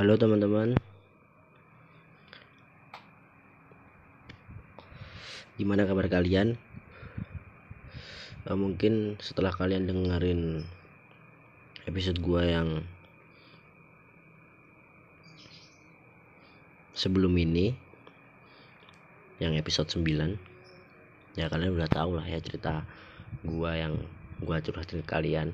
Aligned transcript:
Halo 0.00 0.16
teman-teman 0.16 0.80
Gimana 5.60 5.84
kabar 5.84 6.08
kalian? 6.08 6.56
Uh, 8.48 8.56
mungkin 8.56 9.20
setelah 9.20 9.52
kalian 9.52 9.84
dengerin 9.84 10.64
episode 11.84 12.16
gua 12.24 12.48
yang 12.48 12.80
sebelum 16.96 17.36
ini 17.36 17.76
yang 19.36 19.52
episode 19.52 19.92
9 19.92 20.00
ya 21.36 21.52
kalian 21.52 21.76
udah 21.76 21.92
tahu 21.92 22.16
lah 22.16 22.24
ya 22.24 22.40
cerita 22.40 22.88
gua 23.44 23.76
yang 23.76 24.00
gua 24.40 24.64
curhatin 24.64 25.04
kalian 25.04 25.52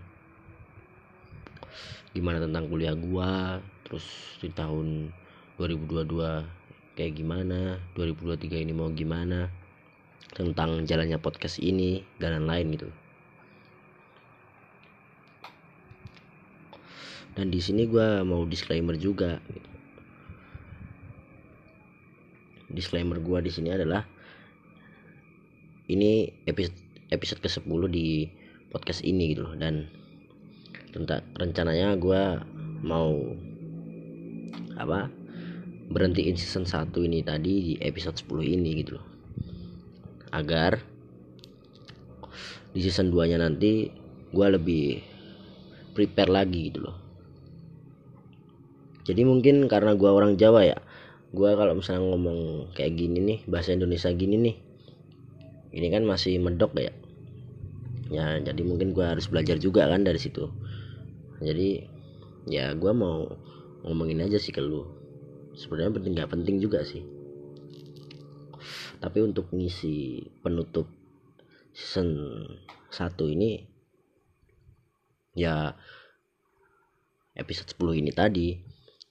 gimana 2.15 2.39
tentang 2.39 2.71
kuliah 2.71 2.95
gua 2.95 3.59
terus 3.87 4.03
di 4.43 4.50
tahun 4.50 5.14
2022 5.62 6.98
kayak 6.98 7.12
gimana? 7.15 7.79
2023 7.95 8.66
ini 8.66 8.73
mau 8.74 8.91
gimana? 8.91 9.47
Tentang 10.34 10.83
jalannya 10.83 11.23
podcast 11.23 11.62
ini 11.62 12.02
dan 12.19 12.42
lain-lain 12.42 12.66
gitu. 12.75 12.88
Dan 17.38 17.55
di 17.55 17.61
sini 17.62 17.87
gue 17.87 18.27
mau 18.27 18.42
disclaimer 18.42 18.98
juga 18.98 19.38
gitu. 19.48 19.70
disclaimer 22.66 23.16
gue 23.16 23.39
di 23.41 23.48
sini 23.48 23.73
adalah 23.73 24.05
ini 25.89 26.28
episode 26.45 26.77
episode 27.09 27.41
ke 27.41 27.48
10 27.48 27.64
di 27.89 28.27
podcast 28.69 29.00
ini 29.06 29.33
gitu 29.33 29.48
loh. 29.48 29.55
Dan 29.56 29.87
tentang 30.91 31.25
rencananya 31.39 31.97
gue 31.97 32.23
mau 32.84 33.14
apa? 34.77 35.11
Berhentiin 35.87 36.37
season 36.37 36.66
1 36.66 36.93
ini 37.07 37.23
tadi 37.23 37.53
di 37.73 37.75
episode 37.81 38.19
10 38.19 38.55
ini 38.56 38.70
gitu 38.83 38.98
loh. 39.00 39.06
Agar 40.34 40.83
di 42.77 42.81
season 42.84 43.09
2 43.09 43.31
nya 43.33 43.39
nanti 43.41 43.89
gue 44.31 44.47
lebih 44.53 45.00
prepare 45.97 46.28
lagi 46.28 46.69
gitu 46.69 46.84
loh. 46.84 46.97
Jadi 49.06 49.23
mungkin 49.23 49.70
karena 49.70 49.95
gue 49.95 50.11
orang 50.11 50.34
Jawa 50.34 50.67
ya 50.67 50.78
gue 51.37 51.50
kalau 51.53 51.75
misalnya 51.77 52.06
ngomong 52.06 52.70
kayak 52.72 52.97
gini 52.97 53.19
nih 53.20 53.39
bahasa 53.50 53.75
Indonesia 53.75 54.09
gini 54.15 54.41
nih 54.41 54.56
ini 55.77 55.87
kan 55.93 56.03
masih 56.09 56.41
medok 56.41 56.72
ya. 56.78 56.93
Ya 58.09 58.39
jadi 58.41 58.62
mungkin 58.62 58.95
gue 58.95 59.03
harus 59.03 59.27
belajar 59.28 59.61
juga 59.61 59.84
kan 59.91 60.06
dari 60.06 60.17
situ. 60.17 60.48
Jadi 61.43 61.84
ya 62.48 62.72
gue 62.72 62.93
mau 62.95 63.27
ngomongin 63.84 64.24
aja 64.24 64.38
sih 64.41 64.55
ke 64.55 64.62
lu. 64.62 64.86
Sebenarnya 65.56 65.92
penting 65.96 66.12
nggak 66.16 66.32
penting 66.32 66.56
juga 66.62 66.84
sih. 66.84 67.05
Tapi 68.96 69.19
untuk 69.20 69.52
ngisi 69.52 70.24
penutup 70.41 70.88
season 71.77 72.08
1 72.88 73.34
ini 73.36 73.60
ya 75.36 75.77
episode 77.36 77.69
10 77.77 78.00
ini 78.00 78.10
tadi 78.16 78.56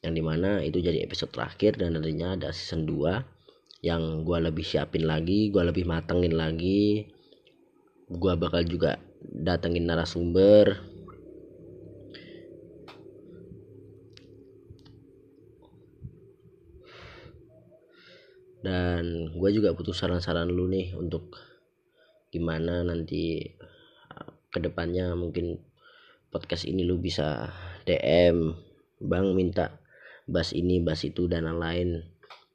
yang 0.02 0.18
di 0.18 0.24
mana 0.26 0.66
itu 0.66 0.82
jadi 0.82 1.06
episode 1.06 1.30
terakhir 1.30 1.78
dan 1.78 1.94
nantinya 1.94 2.34
ada 2.34 2.50
season 2.50 2.90
2 2.90 3.86
yang 3.86 4.26
gue 4.26 4.38
lebih 4.42 4.66
siapin 4.66 5.06
lagi 5.06 5.54
gue 5.54 5.62
lebih 5.62 5.86
matengin 5.86 6.34
lagi. 6.34 7.06
Gue 8.06 8.34
bakal 8.38 8.66
juga 8.66 9.02
datengin 9.22 9.86
narasumber 9.90 10.95
dan 18.66 19.30
gue 19.30 19.50
juga 19.54 19.78
butuh 19.78 19.94
saran-saran 19.94 20.50
lu 20.50 20.66
nih 20.66 20.98
untuk 20.98 21.38
gimana 22.34 22.82
nanti 22.82 23.46
uh, 24.10 24.30
ke 24.50 24.58
depannya 24.58 25.14
mungkin 25.14 25.62
podcast 26.34 26.66
ini 26.66 26.82
lu 26.82 26.98
bisa 26.98 27.54
DM 27.86 28.58
bang 29.06 29.28
minta 29.38 29.78
bahas 30.26 30.58
ini 30.58 30.82
bahas 30.82 31.06
itu 31.06 31.30
dan 31.30 31.46
lain-lain. 31.46 32.02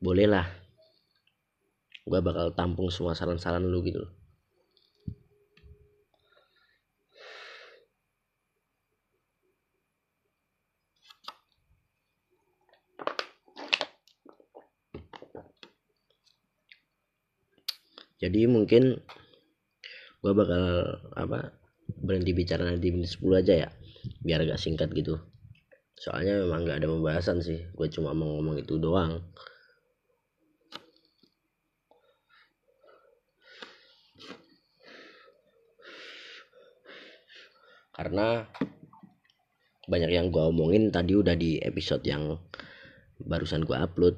Bolehlah 0.02 0.50
gue 2.10 2.18
bakal 2.18 2.50
tampung 2.58 2.90
semua 2.90 3.14
saran-saran 3.14 3.62
lu 3.62 3.86
gitu 3.86 4.02
jadi 18.20 18.44
mungkin 18.44 19.00
gue 20.20 20.32
bakal 20.36 20.64
apa 21.16 21.56
berhenti 22.04 22.36
bicara 22.36 22.68
nanti 22.68 22.92
menit 22.92 23.16
10 23.16 23.40
aja 23.40 23.54
ya 23.66 23.68
biar 24.20 24.44
agak 24.44 24.60
singkat 24.60 24.92
gitu. 24.92 25.16
Soalnya 25.96 26.44
memang 26.44 26.68
gak 26.68 26.84
ada 26.84 26.88
pembahasan 26.88 27.40
sih 27.40 27.64
gue 27.72 27.88
cuma 27.88 28.12
mau 28.12 28.36
ngomong 28.36 28.60
itu 28.60 28.76
doang. 28.76 29.24
Karena 37.96 38.48
banyak 39.88 40.08
yang 40.12 40.32
gue 40.32 40.40
omongin 40.40 40.88
tadi 40.88 41.16
udah 41.16 41.36
di 41.36 41.60
episode 41.60 42.00
yang 42.04 42.36
barusan 43.20 43.68
gue 43.68 43.76
upload 43.76 44.16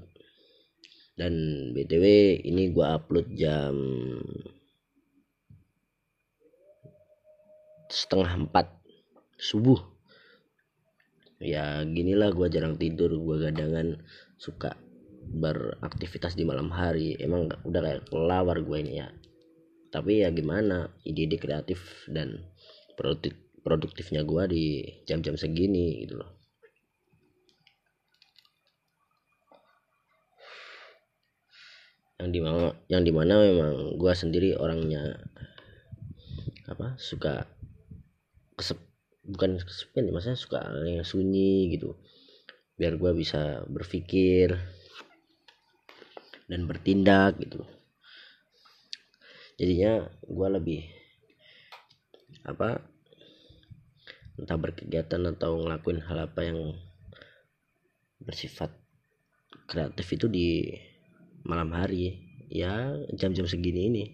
dan 1.17 1.33
btw 1.77 2.05
ini 2.41 2.73
gua 2.73 2.97
upload 2.97 3.29
jam 3.37 3.77
setengah 7.93 8.49
empat 8.49 8.73
subuh. 9.37 9.77
Ya 11.43 11.85
ginilah 11.85 12.33
gua 12.33 12.49
jarang 12.49 12.81
tidur 12.81 13.13
gua 13.21 13.51
gadangan 13.51 14.01
suka 14.41 14.79
beraktivitas 15.37 16.33
di 16.33 16.49
malam 16.49 16.73
hari. 16.73 17.19
Emang 17.21 17.53
udah 17.63 17.81
kayak 17.85 18.09
kelawar 18.09 18.57
gua 18.65 18.81
ini 18.81 19.05
ya. 19.05 19.09
Tapi 19.93 20.25
ya 20.25 20.33
gimana 20.33 20.89
ide-ide 21.05 21.37
kreatif 21.37 22.09
dan 22.09 22.49
produktif 22.97 23.37
produktifnya 23.61 24.25
gua 24.25 24.49
di 24.49 24.81
jam-jam 25.05 25.37
segini 25.37 26.09
gitu 26.09 26.25
loh 26.25 26.42
yang 32.23 32.31
di 32.31 32.39
mana 32.39 32.71
yang 32.87 33.03
di 33.03 33.11
mana 33.11 33.35
memang 33.43 33.99
gue 33.99 34.13
sendiri 34.15 34.55
orangnya 34.55 35.19
apa 36.71 36.95
suka 36.95 37.51
kesep 38.55 38.79
bukan 39.27 39.59
kesepian 39.59 40.15
maksudnya 40.15 40.39
suka 40.39 40.63
yang 40.87 41.03
sunyi 41.03 41.75
gitu. 41.75 41.99
Biar 42.79 42.95
gue 42.95 43.11
bisa 43.19 43.67
berpikir 43.67 44.55
dan 46.47 46.71
bertindak 46.71 47.43
gitu. 47.43 47.67
Jadinya 49.59 50.07
gue 50.23 50.49
lebih 50.63 50.83
apa 52.47 52.87
entah 54.39 54.59
berkegiatan 54.59 55.27
atau 55.35 55.59
ngelakuin 55.59 56.07
hal 56.07 56.31
apa 56.31 56.41
yang 56.47 56.79
bersifat 58.23 58.71
kreatif 59.67 60.07
itu 60.15 60.27
di 60.31 60.49
malam 61.43 61.71
hari. 61.75 62.19
Ya 62.53 62.93
jam-jam 63.17 63.49
segini 63.49 63.89
ini. 63.89 64.05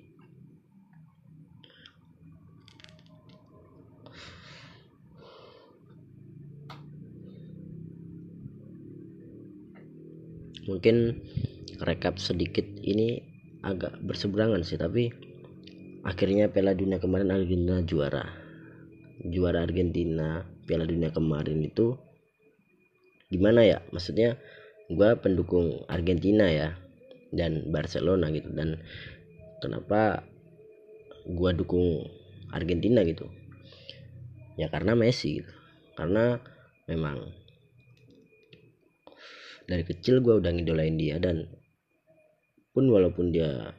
Mungkin 10.69 11.25
rekap 11.81 12.20
sedikit 12.20 12.62
ini 12.85 13.25
agak 13.64 13.99
berseberangan 14.05 14.61
sih 14.62 14.76
tapi 14.76 15.11
akhirnya 16.05 16.53
Piala 16.53 16.76
Dunia 16.76 17.00
kemarin 17.00 17.32
Argentina 17.32 17.81
juara. 17.82 18.29
Juara 19.25 19.64
Argentina 19.64 20.47
Piala 20.69 20.87
Dunia 20.87 21.11
kemarin 21.11 21.64
itu 21.64 21.97
gimana 23.32 23.64
ya? 23.64 23.82
Maksudnya 23.91 24.37
gue 24.93 25.11
pendukung 25.19 25.88
Argentina 25.88 26.47
ya 26.47 26.76
dan 27.33 27.69
Barcelona 27.69 28.33
gitu. 28.33 28.49
Dan 28.53 28.81
kenapa 29.61 30.25
gua 31.29 31.53
dukung 31.53 32.09
Argentina 32.55 33.05
gitu? 33.05 33.29
Ya 34.57 34.73
karena 34.73 34.97
Messi 34.97 35.43
gitu. 35.43 35.53
Karena 35.95 36.41
memang 36.89 37.21
dari 39.69 39.85
kecil 39.85 40.25
gua 40.25 40.41
udah 40.41 40.51
ngidolain 40.55 40.97
dia 40.97 41.21
dan 41.21 41.45
pun 42.73 42.89
walaupun 42.89 43.35
dia 43.35 43.75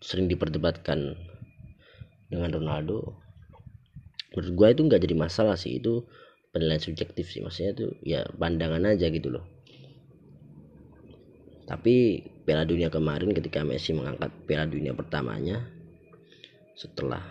sering 0.00 0.30
diperdebatkan 0.30 1.18
dengan 2.30 2.50
Ronaldo 2.54 3.20
menurut 4.32 4.50
gua 4.56 4.68
itu 4.72 4.82
nggak 4.82 5.02
jadi 5.04 5.14
masalah 5.14 5.54
sih. 5.54 5.78
Itu 5.78 6.08
penilaian 6.50 6.82
subjektif 6.82 7.30
sih. 7.30 7.42
Maksudnya 7.44 7.74
tuh 7.76 7.90
ya 8.02 8.24
pandangan 8.34 8.82
aja 8.94 9.10
gitu 9.10 9.30
loh 9.30 9.53
tapi 11.64 12.20
Piala 12.44 12.68
Dunia 12.68 12.92
kemarin 12.92 13.32
ketika 13.32 13.64
Messi 13.64 13.96
mengangkat 13.96 14.28
Piala 14.44 14.68
Dunia 14.68 14.92
pertamanya 14.92 15.64
setelah 16.76 17.24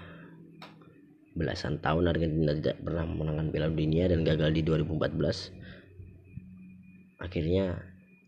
belasan 1.37 1.77
tahun 1.81 2.07
Argentina 2.09 2.53
tidak 2.57 2.81
pernah 2.81 3.05
menangkan 3.05 3.53
Piala 3.53 3.69
Dunia 3.69 4.09
dan 4.09 4.25
gagal 4.25 4.57
di 4.57 4.65
2014 4.65 7.21
akhirnya 7.21 7.77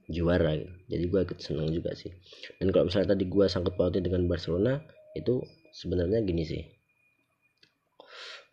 juara. 0.06 0.54
Jadi 0.86 1.04
gue 1.10 1.20
ikut 1.26 1.42
seneng 1.42 1.74
juga 1.74 1.98
sih. 1.98 2.14
Dan 2.62 2.70
kalau 2.70 2.86
misalnya 2.86 3.18
tadi 3.18 3.26
gue 3.26 3.46
sangkut 3.50 3.74
pautnya 3.74 4.06
dengan 4.06 4.30
Barcelona 4.30 4.78
itu 5.18 5.42
sebenarnya 5.74 6.22
gini 6.22 6.46
sih. 6.46 6.62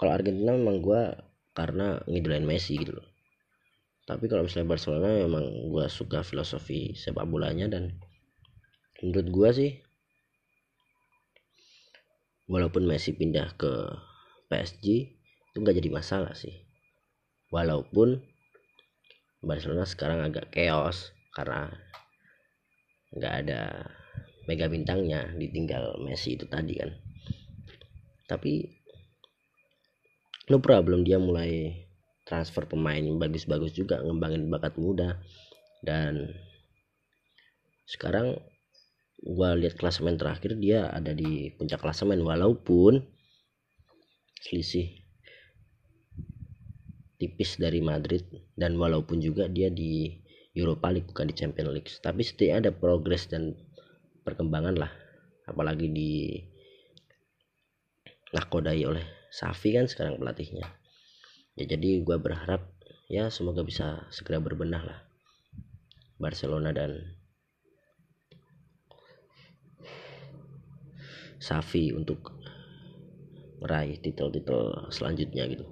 Kalau 0.01 0.17
Argentina 0.17 0.57
memang 0.57 0.81
gue 0.81 1.13
karena 1.53 2.01
ngidolain 2.09 2.49
Messi 2.49 2.81
gitu 2.81 2.97
loh 2.97 3.12
tapi 4.17 4.29
kalau 4.29 4.45
misalnya 4.45 4.73
Barcelona 4.73 5.09
memang 5.25 5.73
gue 5.73 5.87
suka 5.89 6.21
filosofi 6.21 6.93
sepak 6.93 7.25
bolanya 7.25 7.69
dan 7.73 7.97
menurut 9.01 9.29
gue 9.33 9.49
sih 9.53 9.73
walaupun 12.53 12.85
Messi 12.85 13.17
pindah 13.17 13.57
ke 13.57 13.73
PSG 14.53 14.87
itu 15.53 15.57
nggak 15.57 15.77
jadi 15.81 15.91
masalah 15.93 16.37
sih. 16.37 16.65
Walaupun 17.53 18.21
Barcelona 19.45 19.85
sekarang 19.85 20.25
agak 20.25 20.53
chaos 20.53 21.13
karena 21.33 21.69
nggak 23.13 23.35
ada 23.45 23.61
mega 24.49 24.69
bintangnya 24.69 25.29
ditinggal 25.37 26.01
Messi 26.05 26.37
itu 26.37 26.49
tadi 26.49 26.77
kan. 26.77 26.93
Tapi 28.29 28.65
no 30.49 30.61
problem 30.61 31.05
dia 31.05 31.21
mulai 31.21 31.85
transfer 32.23 32.65
pemain 32.67 33.03
yang 33.03 33.19
bagus-bagus 33.19 33.75
juga 33.75 33.99
ngembangin 34.03 34.47
bakat 34.49 34.79
muda. 34.79 35.19
Dan 35.83 36.31
sekarang 37.87 38.39
gua 39.23 39.55
lihat 39.59 39.79
klasemen 39.79 40.19
terakhir 40.19 40.59
dia 40.59 40.91
ada 40.91 41.15
di 41.15 41.51
puncak 41.55 41.83
klasemen 41.83 42.23
walaupun 42.23 43.03
selisih 44.43 44.91
tipis 47.23 47.55
dari 47.55 47.79
Madrid 47.79 48.27
dan 48.59 48.75
walaupun 48.75 49.23
juga 49.23 49.47
dia 49.47 49.71
di 49.71 50.11
Europa 50.59 50.91
League 50.91 51.07
bukan 51.11 51.31
di 51.31 51.35
Champions 51.39 51.71
League. 51.71 51.91
Tapi 52.03 52.23
setidaknya 52.23 52.71
ada 52.71 52.73
progres 52.75 53.31
dan 53.31 53.55
perkembangan 54.27 54.75
lah. 54.79 54.91
Apalagi 55.47 55.91
di 55.91 56.39
nakodai 58.33 58.83
oleh 58.87 59.05
Safi 59.29 59.75
kan 59.77 59.87
sekarang 59.87 60.17
pelatihnya 60.17 60.82
ya 61.59 61.65
jadi 61.69 62.01
gue 62.01 62.17
berharap 62.17 62.73
ya 63.13 63.29
semoga 63.29 63.61
bisa 63.61 64.09
segera 64.09 64.41
berbenah 64.41 64.83
lah. 64.83 65.01
Barcelona 66.17 66.71
dan 66.71 67.19
Safi 71.43 71.91
untuk 71.91 72.39
meraih 73.59 73.99
titel-titel 73.99 74.91
selanjutnya 74.95 75.51
gitu. 75.51 75.67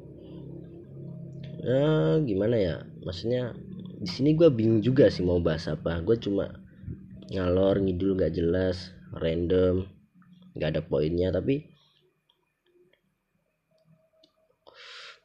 Nah 1.62 2.18
gimana 2.26 2.56
ya? 2.58 2.76
Maksudnya 3.06 3.54
di 4.02 4.10
sini 4.10 4.34
gue 4.34 4.50
bingung 4.50 4.82
juga 4.82 5.06
sih 5.06 5.22
mau 5.22 5.38
bahas 5.38 5.70
apa. 5.70 6.02
Gue 6.02 6.18
cuma 6.18 6.50
ngalor 7.30 7.78
ngidul 7.78 8.18
gak 8.18 8.34
jelas 8.34 8.90
random 9.14 9.86
gak 10.58 10.74
ada 10.74 10.82
poinnya. 10.82 11.30
Tapi 11.30 11.70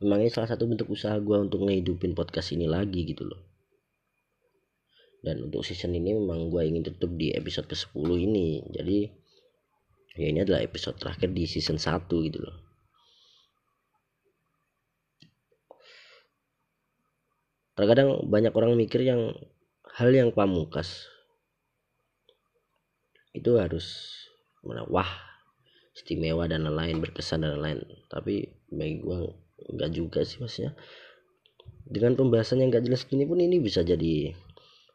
memang 0.04 0.26
ini 0.26 0.32
salah 0.32 0.52
satu 0.52 0.68
bentuk 0.68 0.92
usaha 0.92 1.16
gue 1.16 1.38
untuk 1.40 1.64
ngehidupin 1.64 2.12
podcast 2.12 2.52
ini 2.52 2.68
lagi 2.68 3.08
gitu 3.08 3.24
loh. 3.24 3.42
Dan 5.26 5.50
untuk 5.50 5.66
season 5.66 5.96
ini 5.96 6.14
memang 6.14 6.54
gue 6.54 6.62
ingin 6.62 6.86
tutup 6.86 7.16
di 7.18 7.34
episode 7.34 7.66
ke 7.66 7.74
10 7.74 7.98
ini. 8.30 8.62
Jadi 8.70 9.10
ya 10.16 10.26
ini 10.30 10.40
adalah 10.46 10.62
episode 10.62 11.00
terakhir 11.02 11.34
di 11.34 11.50
season 11.50 11.82
1 11.82 12.06
gitu 12.30 12.40
loh. 12.44 12.58
Terkadang 17.76 18.24
banyak 18.30 18.54
orang 18.56 18.78
mikir 18.78 19.04
yang 19.04 19.36
hal 20.00 20.12
yang 20.12 20.32
pamungkas 20.32 21.08
itu 23.36 23.60
harus 23.60 24.16
wah 24.64 25.12
istimewa 25.92 26.48
dan 26.48 26.64
lain-lain 26.64 27.04
berkesan 27.04 27.44
dan 27.44 27.60
lain-lain. 27.60 27.84
Tapi 28.08 28.48
bagi 28.72 29.04
gue 29.04 29.45
nggak 29.56 29.92
juga 29.96 30.20
sih 30.28 30.44
maksudnya 30.44 30.76
dengan 31.86 32.18
pembahasan 32.18 32.60
yang 32.62 32.74
gak 32.74 32.86
jelas 32.86 33.06
gini 33.06 33.30
pun 33.30 33.38
ini 33.38 33.62
bisa 33.62 33.86
jadi 33.86 34.34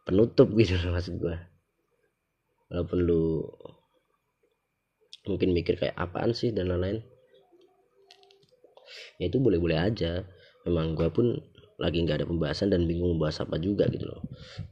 penutup 0.05 0.51
gitu 0.59 0.75
maksud 0.91 1.17
gue 1.23 1.37
walaupun 2.71 2.99
lu 3.03 3.47
mungkin 5.27 5.53
mikir 5.53 5.77
kayak 5.77 5.97
apaan 5.99 6.33
sih 6.33 6.55
dan 6.55 6.71
lain-lain. 6.73 7.05
Ya 9.21 9.29
itu 9.29 9.37
boleh-boleh 9.37 9.77
aja. 9.77 10.25
Memang 10.65 10.97
gue 10.97 11.09
pun 11.13 11.37
lagi 11.81 12.05
nggak 12.05 12.25
ada 12.25 12.27
pembahasan 12.29 12.73
dan 12.73 12.85
bingung 12.85 13.17
membahas 13.17 13.45
apa 13.45 13.61
juga 13.61 13.89
gitu 13.93 14.09
loh. 14.09 14.23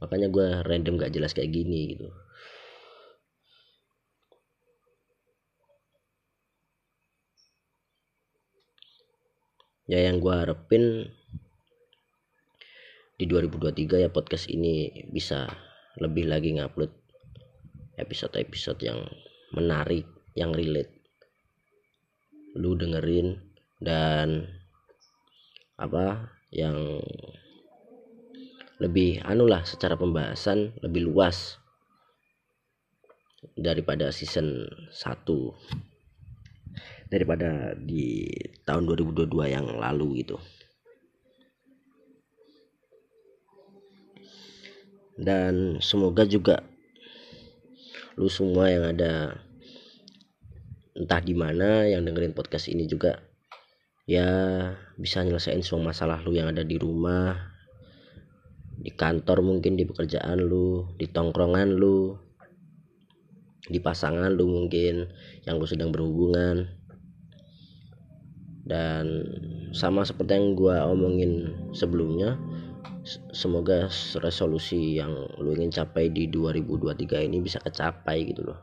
Makanya 0.01 0.29
gue 0.29 0.47
random 0.65 0.97
gak 0.97 1.13
jelas 1.13 1.33
kayak 1.33 1.53
gini 1.53 1.97
gitu 1.97 2.09
ya 9.89 10.05
yang 10.05 10.21
gue 10.21 10.29
harapin 10.29 11.09
di 13.17 13.25
2023 13.25 14.05
ya 14.05 14.09
podcast 14.13 14.45
ini 14.53 15.03
bisa 15.09 15.49
lebih 15.97 16.29
lagi 16.29 16.53
ngupload 16.53 16.93
episode-episode 17.97 18.79
yang 18.85 19.01
menarik 19.51 20.05
yang 20.37 20.53
relate. 20.53 20.93
Lu 22.53 22.77
dengerin 22.77 23.41
dan 23.81 24.45
apa 25.81 26.37
yang 26.53 27.01
lebih 28.77 29.19
anu 29.25 29.49
lah 29.49 29.65
secara 29.65 29.97
pembahasan 29.97 30.77
lebih 30.85 31.09
luas 31.09 31.57
daripada 33.57 34.13
season 34.13 34.69
1 34.93 35.88
daripada 37.09 37.73
di 37.73 38.29
tahun 38.63 38.85
2022 38.85 39.49
yang 39.49 39.65
lalu 39.65 40.21
gitu. 40.23 40.37
Dan 45.19 45.83
semoga 45.83 46.23
juga 46.23 46.63
lu 48.15 48.31
semua 48.31 48.71
yang 48.71 48.95
ada 48.95 49.35
entah 50.95 51.21
di 51.23 51.35
mana 51.35 51.87
yang 51.87 52.03
dengerin 52.07 52.35
podcast 52.35 52.71
ini 52.71 52.87
juga 52.87 53.19
ya 54.09 54.27
bisa 54.99 55.23
nyelesain 55.23 55.63
semua 55.63 55.91
masalah 55.91 56.19
lu 56.23 56.35
yang 56.35 56.51
ada 56.51 56.63
di 56.63 56.75
rumah 56.75 57.35
di 58.79 58.91
kantor 58.95 59.43
mungkin 59.43 59.75
di 59.75 59.83
pekerjaan 59.87 60.39
lu 60.39 60.87
di 60.95 61.07
tongkrongan 61.11 61.75
lu 61.75 62.15
di 63.69 63.79
pasangan 63.79 64.31
lu 64.33 64.47
mungkin 64.47 65.07
yang 65.43 65.59
lu 65.59 65.67
sedang 65.67 65.91
berhubungan 65.91 66.78
dan 68.69 69.25
sama 69.73 70.05
seperti 70.05 70.37
yang 70.37 70.53
gua 70.53 70.85
omongin 70.85 71.57
sebelumnya 71.73 72.37
semoga 73.33 73.89
resolusi 74.21 75.01
yang 75.01 75.11
lu 75.41 75.57
ingin 75.57 75.73
capai 75.73 76.13
di 76.13 76.29
2023 76.29 77.25
ini 77.25 77.41
bisa 77.41 77.57
kecapai 77.59 78.29
gitu 78.29 78.45
loh. 78.45 78.59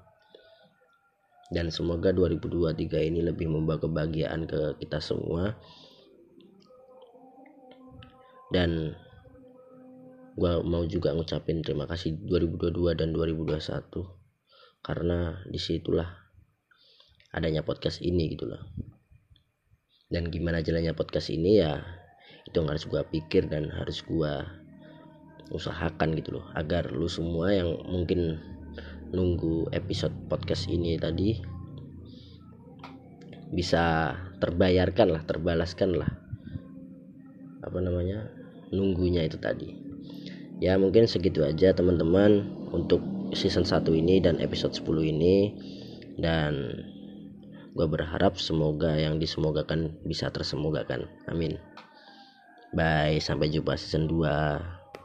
Dan 1.51 1.71
semoga 1.71 2.11
2023 2.11 3.07
ini 3.07 3.23
lebih 3.23 3.47
membawa 3.47 3.79
kebahagiaan 3.79 4.51
ke 4.51 4.79
kita 4.83 4.99
semua. 4.99 5.55
Dan 8.51 8.95
gue 10.37 10.53
mau 10.63 10.85
juga 10.85 11.17
ngucapin 11.17 11.65
terima 11.65 11.89
kasih 11.89 12.13
2022 12.29 12.93
dan 12.93 13.09
2021 13.11 13.65
karena 14.85 15.41
di 15.49 15.57
situlah 15.57 16.07
adanya 17.33 17.65
podcast 17.65 18.05
ini 18.05 18.37
gitu 18.37 18.45
loh 18.45 18.61
dan 20.11 20.31
gimana 20.31 20.63
jalannya 20.63 20.95
podcast 20.95 21.35
ini 21.35 21.63
ya 21.63 21.83
itu 22.47 22.63
yang 22.63 22.71
harus 22.71 22.87
gue 22.87 23.03
pikir 23.11 23.51
dan 23.51 23.67
harus 23.75 24.07
gue 24.07 24.33
usahakan 25.51 26.15
gitu 26.19 26.39
loh. 26.39 26.47
Agar 26.55 26.91
lu 26.91 27.11
semua 27.11 27.51
yang 27.55 27.75
mungkin 27.87 28.39
nunggu 29.11 29.71
episode 29.71 30.15
podcast 30.27 30.67
ini 30.67 30.99
tadi 30.99 31.39
bisa 33.51 34.15
terbayarkan 34.43 35.11
lah 35.11 35.23
terbalaskan 35.27 35.99
lah. 35.99 36.11
Apa 37.63 37.79
namanya? 37.83 38.31
Nunggunya 38.71 39.27
itu 39.27 39.39
tadi. 39.39 39.75
Ya 40.63 40.79
mungkin 40.79 41.11
segitu 41.11 41.43
aja 41.43 41.75
teman-teman 41.75 42.47
untuk 42.71 43.03
season 43.35 43.67
1 43.67 43.87
ini 43.93 44.23
dan 44.23 44.39
episode 44.39 44.75
10 44.75 45.13
ini. 45.15 45.55
Dan 46.17 46.73
gue 47.77 47.85
berharap 47.85 48.41
semoga 48.41 48.97
yang 48.97 49.21
disemogakan 49.21 49.93
bisa 50.09 50.33
tersemogakan 50.33 51.05
amin. 51.29 51.61
Bye 52.73 53.21
sampai 53.21 53.53
jumpa 53.53 53.77
season 53.77 54.09
2 54.09 54.76